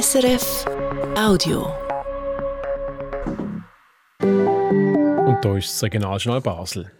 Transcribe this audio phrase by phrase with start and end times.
[0.00, 0.64] SRF
[1.16, 1.68] Audio.
[4.20, 6.90] Und da ist das Regionaljournal Basel.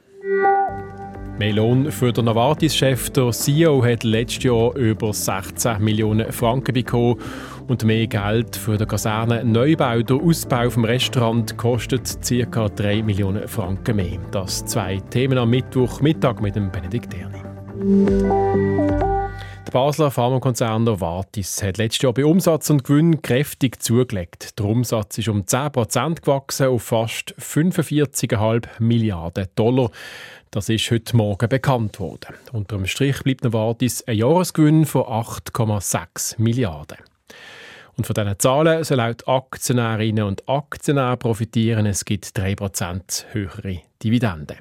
[1.36, 7.16] Melon für den Novartis-Chef, der CEO, hat letztes Jahr über 16 Millionen Franken bekommen
[7.66, 10.02] und mehr Geld für den Kasernenneubau.
[10.02, 12.16] Der Ausbau vom Restaurant kostet
[12.52, 12.68] ca.
[12.68, 14.20] 3 Millionen Franken mehr.
[14.30, 18.73] Das zwei Themen am Mittwochmittag mit dem Benedikt Erni.
[19.74, 24.56] Basler Pharmakonzern Novartis hat letztes Jahr bei Umsatz und Gewinn kräftig zugelegt.
[24.56, 29.90] Der Umsatz ist um 10% gewachsen auf fast 45,5 Milliarden Dollar.
[30.52, 32.36] Das ist heute Morgen bekannt worden.
[32.52, 36.98] Unter dem Strich bleibt Novartis ein Jahresgewinn von 8,6 Milliarden.
[37.96, 41.86] Und von diesen Zahlen sollen auch die Aktionärinnen und Aktionäre profitieren.
[41.86, 44.58] Es gibt 3% höhere Dividenden.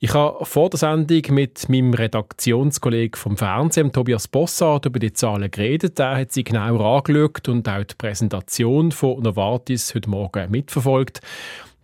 [0.00, 5.50] Ich habe vor der Sendung mit meinem Redaktionskollegen vom Fernsehen, Tobias Bossart, über die Zahlen
[5.50, 5.98] geredet.
[5.98, 11.20] Er hat sie genau angeschaut und auch die Präsentation von Novartis heute Morgen mitverfolgt.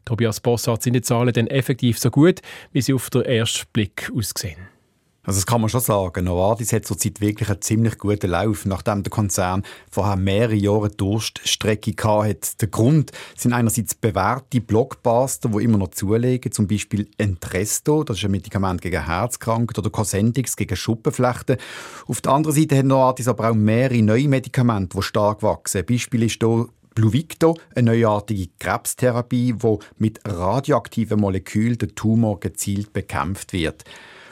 [0.04, 2.40] Tobias Bossart, sind die Zahlen denn effektiv so gut,
[2.72, 4.58] wie sie auf den ersten Blick aussehen?
[5.22, 6.24] Also das kann man schon sagen.
[6.24, 11.92] Novartis hat zurzeit wirklich einen ziemlich guten Lauf, nachdem der Konzern vorher mehrere Jahre Durststrecke
[12.02, 12.56] hatte.
[12.60, 18.24] Der Grund sind einerseits bewährte Blockbuster, die immer noch zulegen, zum Beispiel Entresto, das ist
[18.24, 21.58] ein Medikament gegen Herzkrankheit, oder Cosentix gegen Schuppenflechten.
[22.06, 25.84] Auf der anderen Seite hat Novartis aber auch mehrere neue Medikamente, die stark wachsen.
[25.84, 33.52] Beispiel ist hier Pluvicto, eine neuartige Krebstherapie, die mit radioaktiven Molekülen den Tumor gezielt bekämpft
[33.52, 33.84] wird.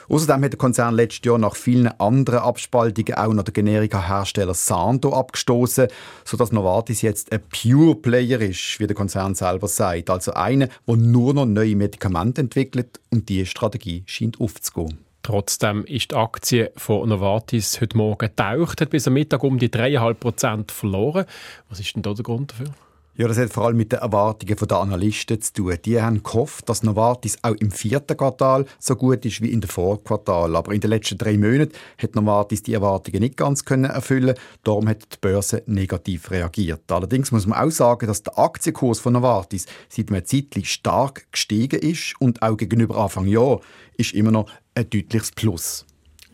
[0.09, 5.13] Außerdem hat der Konzern letztes Jahr nach vielen anderen Abspaltungen auch noch den Generika-Hersteller Santo
[5.13, 5.87] abgestoßen,
[6.25, 10.09] sodass Novartis jetzt ein Pure Player ist, wie der Konzern selber sagt.
[10.09, 14.97] Also einer, der nur noch neue Medikamente entwickelt und diese Strategie scheint aufzugehen.
[15.21, 19.69] Trotzdem ist die Aktie von Novartis heute Morgen getaucht, hat bis am Mittag um die
[19.69, 21.25] 3,5% verloren.
[21.69, 22.73] Was ist denn da der Grund dafür?
[23.19, 25.75] Ja, das hat vor allem mit den Erwartungen der Analysten zu tun.
[25.83, 29.69] Die haben gehofft, dass Novartis auch im vierten Quartal so gut ist wie in den
[29.69, 30.55] Vorquartal.
[30.55, 34.35] Aber in den letzten drei Monaten hat Novartis die Erwartungen nicht ganz können erfüllen.
[34.63, 36.89] Darum hat die Börse negativ reagiert.
[36.89, 41.81] Allerdings muss man auch sagen, dass der Aktienkurs von Novartis seit einem Zeitpunkt stark gestiegen
[41.81, 43.59] ist und auch gegenüber Anfang Jahr
[43.97, 45.85] ist immer noch ein deutliches Plus.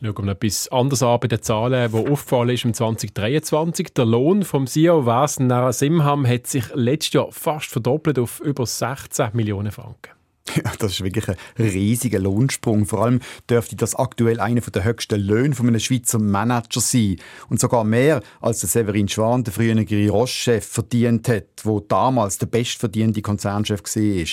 [0.05, 3.93] Schauen wir etwas anderes an bei den Zahlen, die aufgefallen ist im 2023.
[3.93, 9.29] Der Lohn vom CEO Wasen Narasimham hat sich letztes Jahr fast verdoppelt auf über 16
[9.33, 10.11] Millionen Franken.
[10.55, 12.85] Ja, das ist wirklich ein riesiger Lohnsprung.
[12.85, 17.15] Vor allem dürfte das aktuell einer der höchsten Löhne von einem Schweizer Manager sein.
[17.49, 22.45] Und sogar mehr als der Severin Schwan, der frühere Roche-Chef, verdient hat, wo damals der
[22.45, 24.25] bestverdiente Konzernchef war.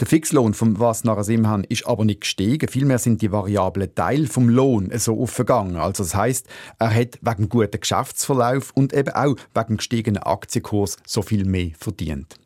[0.00, 2.68] Der Fixlohn vom Was Narasimhan ist aber nicht gestiegen.
[2.68, 5.76] Vielmehr sind die variablen Teile vom Lohn so aufgegangen.
[5.76, 6.48] Also das heißt,
[6.80, 12.36] er hat wegen gutem Geschäftsverlauf und eben auch wegen gestiegenen Aktienkurs so viel mehr verdient.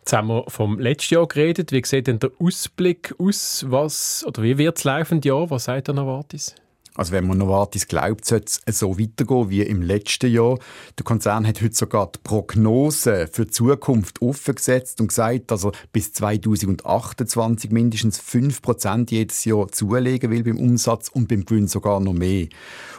[0.00, 1.72] Jetzt haben wir vom letzten Jahr geredet.
[1.72, 3.64] Wie sieht denn der Ausblick aus?
[3.68, 5.48] Was, oder wie wird es laufende Jahr?
[5.48, 6.54] Was sagt der Novartis?
[6.96, 10.58] Also wenn man Novartis glaubt, sollte es so weitergehen wie im letzten Jahr.
[10.96, 15.72] Der Konzern hat heute sogar die Prognose für die Zukunft aufgesetzt und gesagt, dass er
[15.92, 22.12] bis 2028 mindestens 5% jedes Jahr zulegen will beim Umsatz und beim Gewinn sogar noch
[22.12, 22.46] mehr.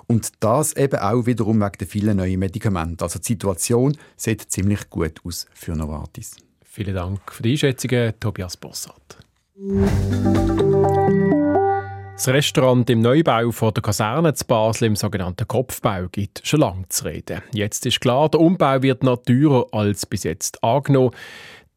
[0.08, 3.04] Und das eben auch wiederum wegen der vielen neuen Medikamente.
[3.04, 6.36] Also die Situation sieht ziemlich gut aus für Novartis.
[6.64, 9.18] Vielen Dank für die Einschätzungen, Tobias Bossart.
[12.16, 16.88] Das Restaurant im Neubau von der Kaserne zu Basel im sogenannten Kopfbau gibt schon lange
[16.88, 17.42] zu reden.
[17.52, 21.12] Jetzt ist klar, der Umbau wird noch teurer als bis jetzt angenommen.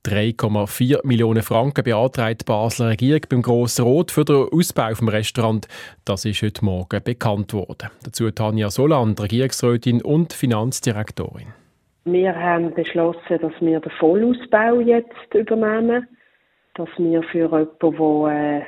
[0.07, 5.67] 3,4 Millionen Franken beantragt die Basler Regierung beim Grossen Rot für den Ausbau des Restaurant.
[6.05, 7.91] Das ist heute Morgen bekannt worden.
[8.05, 11.49] Dazu Tanja Soland, Regierungsrätin und Finanzdirektorin.
[12.05, 16.07] Wir haben beschlossen, dass wir den Vollausbau jetzt übernehmen.
[16.75, 18.63] Dass wir für jemanden, der äh,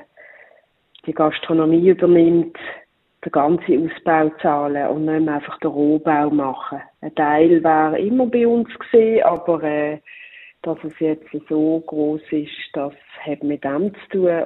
[1.06, 2.56] die Gastronomie übernimmt,
[3.24, 6.80] den ganzen Ausbau zahlen und nicht mehr einfach den Rohbau machen.
[7.00, 9.98] Ein Teil wäre immer bei uns gesehen, aber äh,
[10.62, 12.92] dass es jetzt so groß ist, das
[13.24, 14.44] hat mit dem zu tun.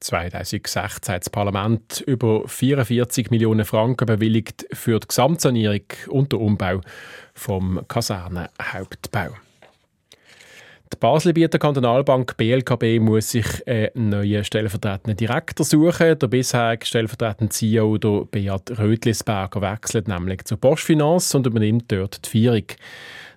[0.00, 0.82] 2016
[1.14, 6.80] hat das Parlament über 44 Millionen Franken bewilligt für die Gesamtsanierung und den Umbau
[7.34, 9.45] vom Kasernenhauptbau.
[10.92, 16.16] Die Baselbieter Kantonalbank BLKB muss sich einen neuen stellvertretenden Direktor suchen.
[16.16, 22.30] Der bisherige stellvertretende CEO, der Beat Rötlisberger, wechselt nämlich zur Postfinance und übernimmt dort die
[22.30, 22.66] Führung.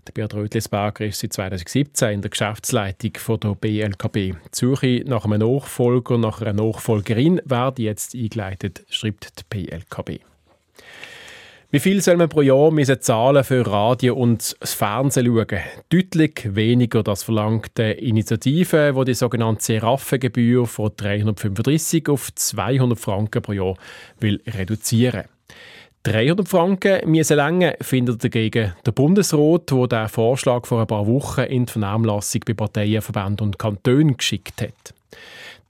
[0.07, 4.15] Der Beat Rötlisberger ist seit 2017 in der Geschäftsleitung von der BLKB.
[4.15, 10.21] Die Suche nach einem Nachfolger, nach einer Nachfolgerin werde jetzt eingeleitet, schreibt die BLKB.
[11.71, 15.59] Wie viel soll man pro Jahr müssen zahlen für Radio und das Fernsehen schauen?
[15.89, 23.43] Deutlich weniger, das verlangt die Initiative, die die sogenannte Seraffengebühr von 335 auf 200 Franken
[23.43, 23.75] pro Jahr
[24.19, 25.25] will reduzieren
[26.03, 31.41] 300 Franken müssen länger, findet dagegen der Bundesrat, der den Vorschlag vor ein paar Wochen
[31.41, 34.95] in die Vernehmlassung bei Parteien, Verbänden und Kantonen geschickt hat.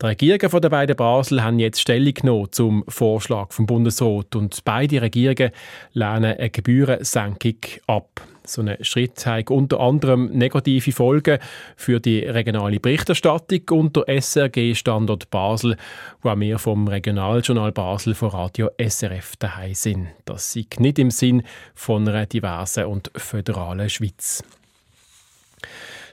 [0.01, 5.01] Die Regierungen der beiden Basel haben jetzt Stellung genommen zum Vorschlag vom Bundesrat und beide
[5.01, 5.51] Regierungen
[5.91, 8.21] lehnen eine Gebührensenkung ab.
[8.45, 11.39] So ein Schritt hat unter anderem negative Folgen
[11.75, 15.75] für die regionale Berichterstattung und der SRG-Standort Basel,
[16.21, 20.07] wo auch wir vom Regionaljournal Basel von Radio SRF daheim sind.
[20.23, 21.43] Das sieht nicht im Sinn
[21.75, 24.45] von einer diversen und föderalen Schweiz.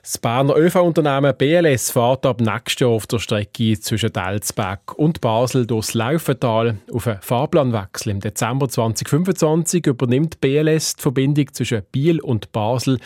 [0.07, 5.67] Das Berner ÖV-Unternehmen BLS fährt ab nächstes Jahr auf der Strecke zwischen Delsberg und Basel
[5.67, 8.13] durchs Laufental auf einen Fahrplanwechsel.
[8.13, 12.99] Im Dezember 2025 übernimmt BLS die Verbindung zwischen Biel und Basel,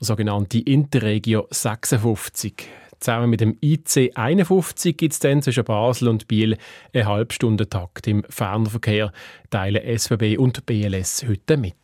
[0.00, 2.54] der sogenannte Interregio 56.
[3.00, 6.56] Zusammen mit dem IC 51 gibt es dann zwischen Basel und Biel
[6.92, 9.12] einen Halbstundentakt im Fernverkehr,
[9.50, 11.74] teilen SBB und BLS heute mit.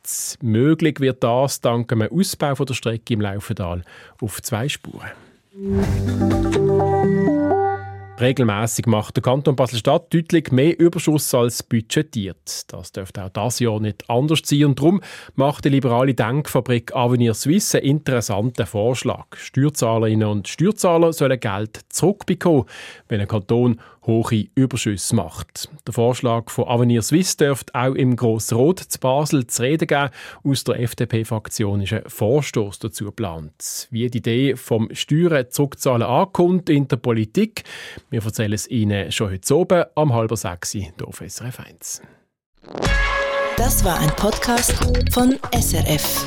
[0.41, 3.83] Möglich wird das dank einem Ausbau der Strecke im Laufental
[4.21, 5.11] auf zwei Spuren.
[8.23, 12.73] Regelmäßig macht der Kanton Basel-Stadt deutlich mehr Überschuss als budgetiert.
[12.73, 15.03] Das dürfte auch das Jahr nicht anders sein und darum
[15.35, 19.27] macht die liberale Denkfabrik Avenir Suisse einen interessanten Vorschlag.
[19.35, 22.67] Steuerzahlerinnen und Steuerzahler sollen Geld zurückbekommen,
[23.09, 25.69] wenn ein Kanton hohe Überschüsse macht.
[25.87, 30.11] Der Vorschlag von Avenir Suisse dürfte auch im Grossen Rot zu Basel zu reden geben.
[30.45, 33.89] Aus der FDP-Fraktion ist ein Vorstoß dazu geplant.
[33.91, 37.65] Wie die Idee vom Steuern zurückzahlen ankommt in der Politik,
[38.11, 42.03] wir erzählen es Ihnen schon heute oben am halber sechs hier auf SRF 1.
[43.57, 44.73] Das war ein Podcast
[45.13, 46.27] von SRF.